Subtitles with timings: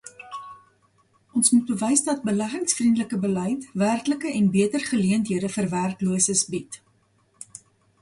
[1.39, 6.83] Ons moet wys dat beleggingsvriendelike beleid werklike en beter geleenthede vir werkloses bied.